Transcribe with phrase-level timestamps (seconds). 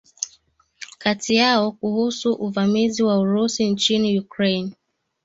[0.97, 4.71] kati yao kuhusu uvamizi wa Urusi nchini Ukraine